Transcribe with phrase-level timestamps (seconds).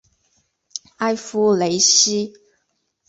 [0.97, 2.33] 埃夫雷西。